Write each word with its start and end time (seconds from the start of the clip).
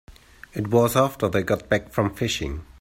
It 0.55 0.69
was 0.69 0.95
after 0.95 1.29
they 1.29 1.43
got 1.43 1.69
back 1.69 1.91
from 1.91 2.15
fishing. 2.15 2.65